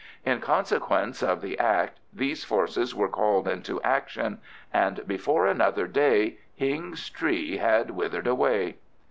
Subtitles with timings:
[0.25, 4.39] In consequence of the act these forces were called into action,
[4.73, 8.77] and before another day Hing's tree had withered away.